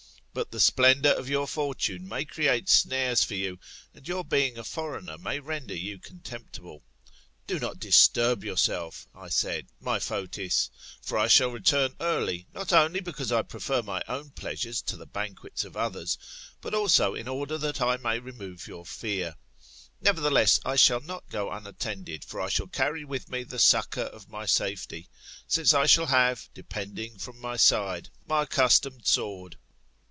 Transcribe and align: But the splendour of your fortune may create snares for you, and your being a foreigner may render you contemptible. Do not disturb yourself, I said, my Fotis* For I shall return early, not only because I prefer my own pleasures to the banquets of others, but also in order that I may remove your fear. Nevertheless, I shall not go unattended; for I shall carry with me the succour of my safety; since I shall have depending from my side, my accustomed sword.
But 0.33 0.51
the 0.51 0.61
splendour 0.61 1.11
of 1.11 1.27
your 1.27 1.45
fortune 1.45 2.07
may 2.07 2.23
create 2.23 2.69
snares 2.69 3.21
for 3.21 3.35
you, 3.35 3.59
and 3.93 4.07
your 4.07 4.23
being 4.23 4.57
a 4.57 4.63
foreigner 4.63 5.17
may 5.17 5.41
render 5.41 5.75
you 5.75 5.99
contemptible. 5.99 6.83
Do 7.47 7.59
not 7.59 7.79
disturb 7.81 8.41
yourself, 8.41 9.09
I 9.13 9.27
said, 9.27 9.67
my 9.81 9.99
Fotis* 9.99 10.69
For 11.01 11.17
I 11.17 11.27
shall 11.27 11.49
return 11.51 11.97
early, 11.99 12.47
not 12.53 12.71
only 12.71 13.01
because 13.01 13.33
I 13.33 13.41
prefer 13.41 13.81
my 13.81 14.01
own 14.07 14.29
pleasures 14.29 14.81
to 14.83 14.95
the 14.95 15.05
banquets 15.05 15.65
of 15.65 15.75
others, 15.75 16.17
but 16.61 16.73
also 16.73 17.13
in 17.13 17.27
order 17.27 17.57
that 17.57 17.81
I 17.81 17.97
may 17.97 18.17
remove 18.17 18.67
your 18.69 18.85
fear. 18.85 19.35
Nevertheless, 19.99 20.61
I 20.63 20.77
shall 20.77 21.01
not 21.01 21.27
go 21.27 21.51
unattended; 21.51 22.23
for 22.23 22.39
I 22.39 22.47
shall 22.47 22.67
carry 22.67 23.03
with 23.03 23.27
me 23.29 23.43
the 23.43 23.59
succour 23.59 24.05
of 24.05 24.29
my 24.29 24.45
safety; 24.45 25.09
since 25.45 25.73
I 25.73 25.87
shall 25.87 26.05
have 26.05 26.47
depending 26.53 27.17
from 27.17 27.37
my 27.37 27.57
side, 27.57 28.11
my 28.25 28.43
accustomed 28.43 29.05
sword. 29.05 29.57